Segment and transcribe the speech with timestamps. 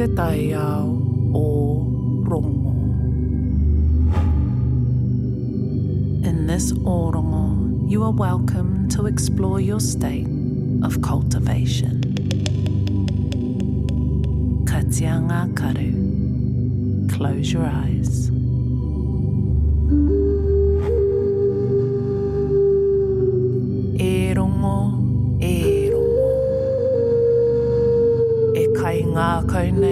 [0.00, 0.88] te tai ao
[1.34, 2.72] o rongo.
[6.24, 10.26] In this orongo, you are welcome to explore your state
[10.82, 12.00] of cultivation.
[14.64, 15.92] Katianga karu.
[17.12, 18.30] Close your eyes.
[24.00, 24.96] E rongo,
[25.42, 26.30] e rongo.
[28.56, 29.89] E kai ngā kaunei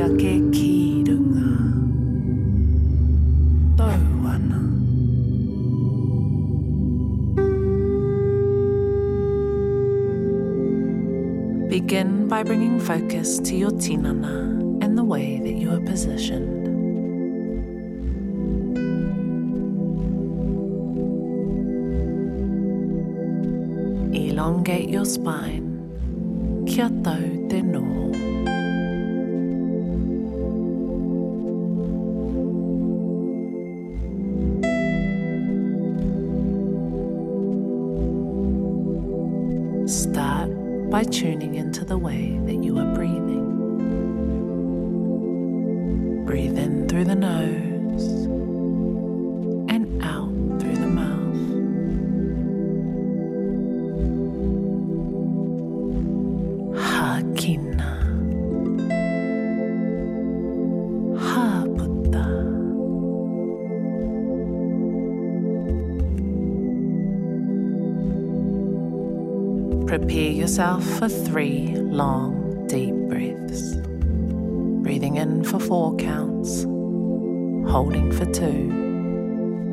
[0.00, 1.50] ake ki runga.
[3.76, 4.00] Tau
[4.32, 4.60] ana.
[11.68, 16.64] Begin by bringing focus to your tinana and the way that you are positioned.
[24.16, 25.68] Elongate your spine.
[26.66, 28.39] Kia tau te noho.
[39.90, 40.50] Start
[40.88, 43.42] by tuning into the way that you are breathing.
[46.24, 48.29] Breathe in through the nose
[69.90, 73.74] Prepare yourself for three long, deep breaths.
[74.84, 76.62] Breathing in for four counts,
[77.68, 78.70] holding for two,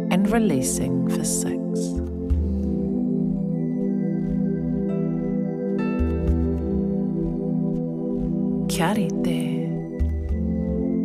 [0.09, 1.53] and releasing for six.
[8.75, 8.95] Kia.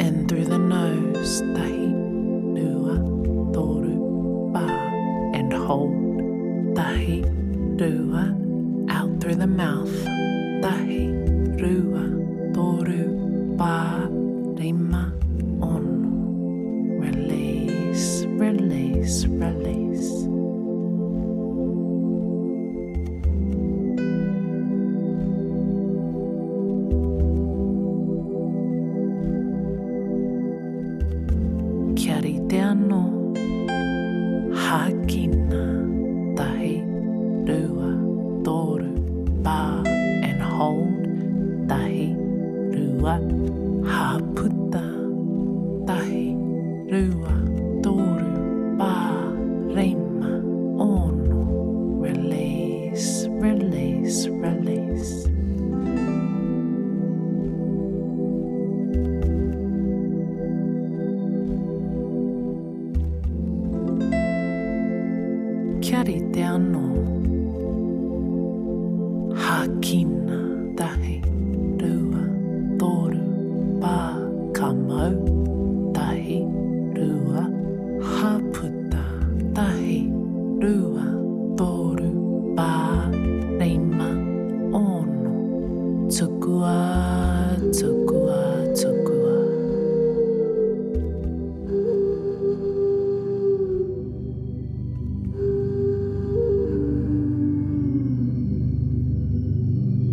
[0.00, 1.92] In through the nose, tahi,
[2.56, 2.96] rua,
[3.52, 4.64] toru, pa,
[5.34, 6.01] and hold,
[9.42, 10.06] the mouth,
[11.58, 12.04] rua,
[12.54, 14.06] toru, pa,
[14.54, 15.12] rima,
[15.60, 15.98] ono.
[17.02, 20.10] Release, release, release.
[31.98, 33.02] Kia rite anō,
[34.54, 35.62] hakina,
[66.52, 66.60] Kia
[69.40, 70.21] rite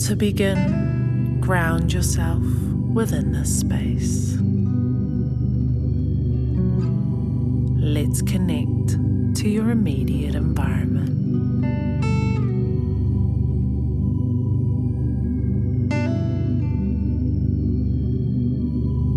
[0.10, 2.42] To begin, ground yourself
[2.96, 4.36] within this space.
[7.80, 8.98] Let's connect
[9.38, 11.14] to your immediate environment.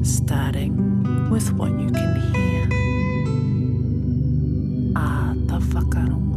[0.07, 2.69] Starting with what you can hear.
[4.95, 6.32] Ah, ta whakarongo.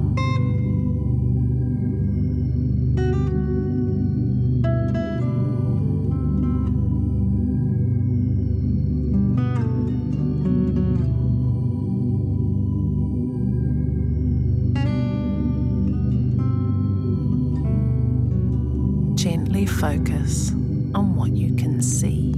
[19.79, 20.51] Focus
[20.93, 22.31] on what you can see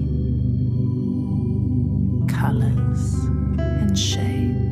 [2.28, 3.13] colors
[3.60, 4.67] and shades.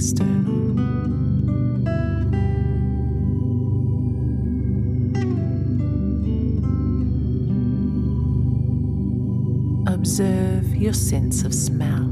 [0.00, 0.70] External.
[9.86, 12.08] Observe your sense of smell.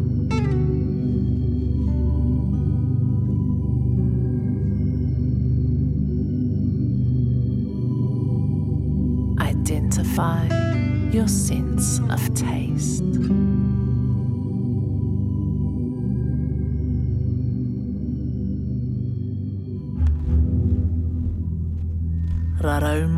[9.40, 10.44] Identify
[11.10, 13.02] your sense of taste.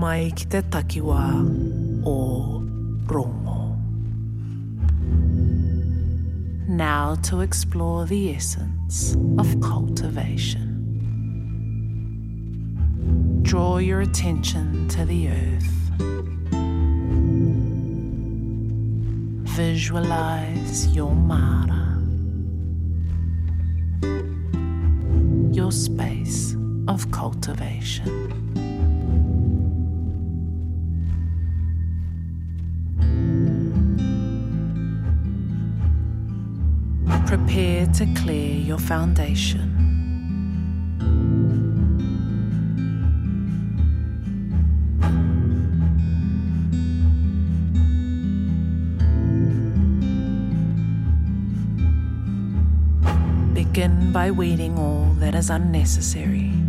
[0.01, 1.25] Mai ki te takiwā
[2.09, 2.17] o
[3.11, 3.57] rongo.
[6.69, 10.69] Now to explore the essence of cultivation.
[13.43, 15.75] Draw your attention to the earth.
[19.61, 22.01] Visualize your Mara,
[25.53, 26.57] your space
[26.89, 28.70] of cultivation.
[37.51, 39.75] Prepare to clear your foundation.
[53.53, 56.60] Begin by weeding all that is unnecessary.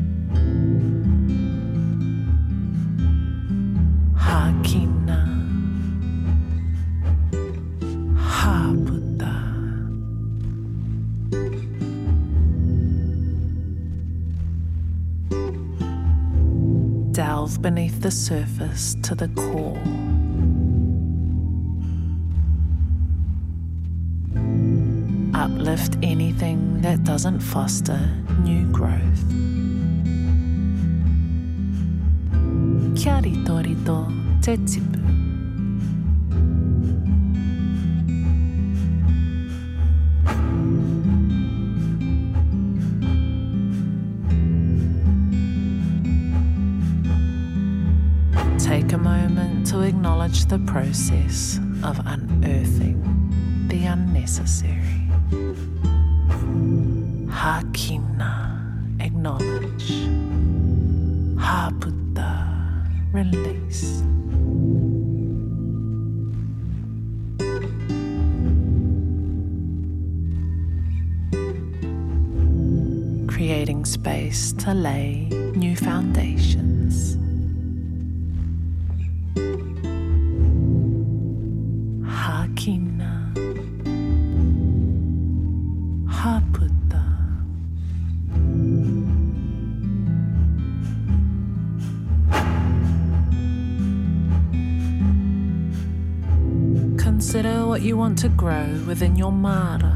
[17.21, 19.77] Delve beneath the surface to the core.
[25.35, 27.99] Uplift anything that doesn't foster
[28.39, 29.21] new growth.
[32.95, 33.21] Kia
[34.41, 35.20] te tipu.
[50.51, 52.99] The process of unearthing
[53.69, 55.07] the unnecessary.
[57.31, 58.59] Hakina,
[58.99, 59.91] acknowledge.
[61.39, 64.03] Haputa, release.
[73.33, 77.20] Creating space to lay new foundations.
[97.21, 99.95] Consider what you want to grow within your mara.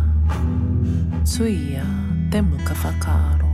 [1.23, 1.83] Tuia
[2.29, 3.49] te muka whakaro.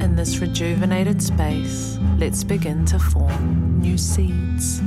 [0.00, 4.80] In this rejuvenated space, let's begin to form new seeds.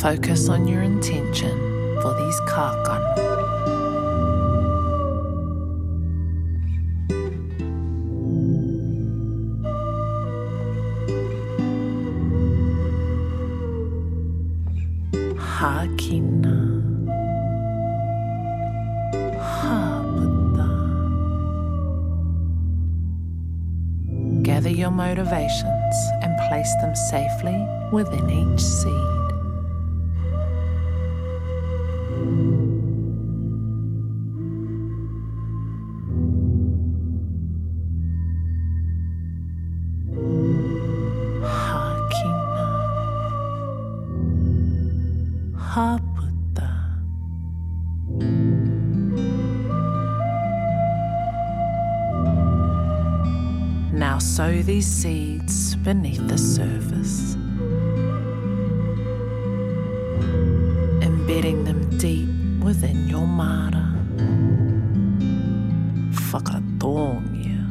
[0.00, 1.58] Focus on your intention
[2.00, 3.18] for these kākano.
[15.34, 16.58] Hakina.
[19.34, 20.70] Haputa.
[24.44, 29.07] Gather your motivations and place them safely within each seed.
[53.98, 57.34] Now sow these seeds beneath the surface,
[61.02, 62.28] embedding them deep
[62.62, 63.92] within your mara.
[66.30, 67.64] Whakatongia.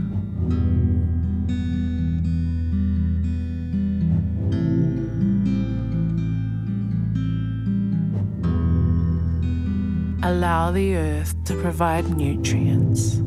[10.23, 13.21] Allow the earth to provide nutrients,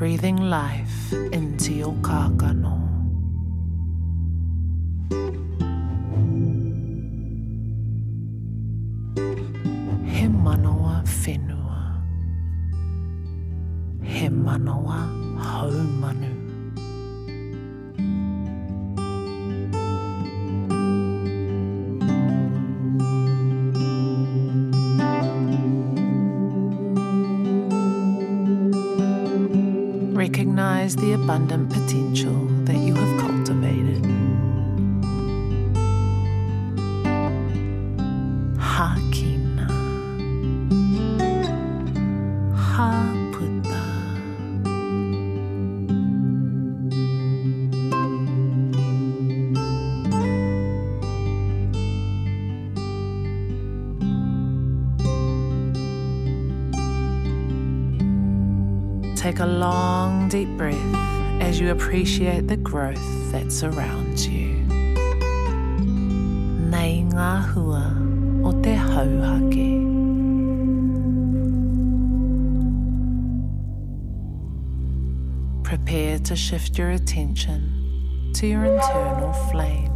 [0.00, 2.89] breathing life into your kākano.
[30.30, 33.19] Recognize the abundant potential that you have
[59.20, 60.94] Take a long, deep breath
[61.42, 64.54] as you appreciate the growth that surrounds you.
[66.72, 67.82] Nei ngā hua
[68.48, 69.76] o te hauhake.
[75.64, 79.92] Prepare to shift your attention to your internal flame,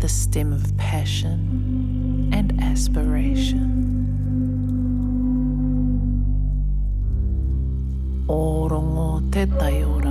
[0.00, 3.77] the stem of passion and aspiration.
[9.38, 10.07] 撤退を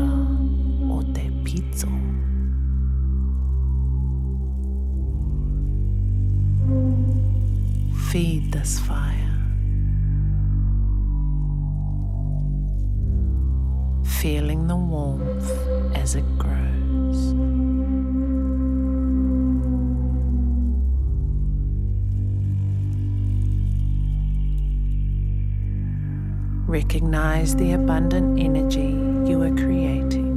[26.77, 28.93] Recognize the abundant energy
[29.27, 30.29] you are creating.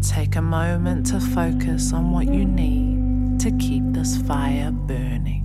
[0.00, 5.44] Take a moment to focus on what you need to keep this fire burning.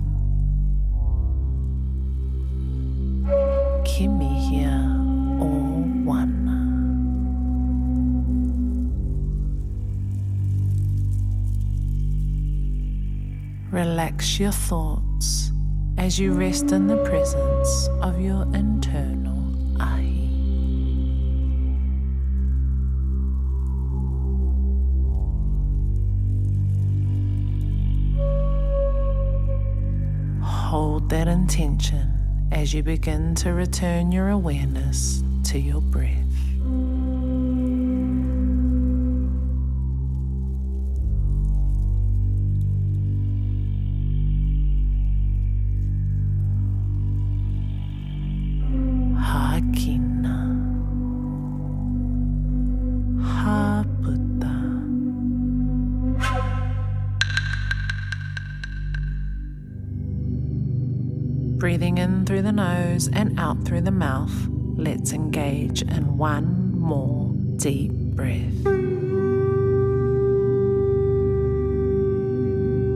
[3.84, 4.86] Kimi here,
[5.38, 6.30] all one.
[13.80, 15.52] Relax your thoughts
[15.96, 19.40] as you rest in the presence of your internal
[19.80, 20.28] ahi.
[30.44, 32.06] Hold that intention
[32.52, 36.29] as you begin to return your awareness to your breath.
[61.60, 64.32] Breathing in through the nose and out through the mouth,
[64.78, 68.64] let's engage in one more deep breath.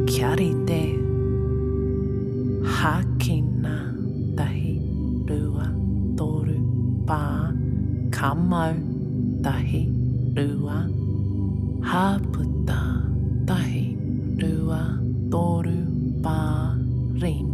[0.09, 0.97] Kia rite.
[2.64, 3.76] Hakina
[4.35, 4.80] tahi
[5.28, 5.68] rua
[6.16, 6.56] toru
[7.04, 7.52] pā
[8.09, 8.75] kamau
[9.44, 9.85] tahi
[10.33, 10.88] rua
[11.85, 12.83] haputa
[13.47, 13.94] tahi
[14.40, 14.83] rua
[15.30, 15.85] toru
[16.25, 16.40] pā
[17.21, 17.53] rima